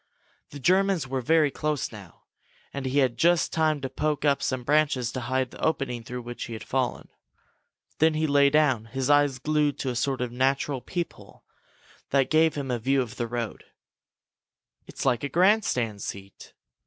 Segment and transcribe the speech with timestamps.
[0.49, 2.23] The Germans were very close now
[2.73, 6.23] and he had just time to poke up some branches to hide the opening through
[6.23, 7.07] which he had fallen.
[7.99, 11.43] Then he lay down, his eyes glued to a sort of natural peephole
[12.09, 13.63] that gave him a view of the road.
[14.87, 16.53] "It's like a grandstand seat!"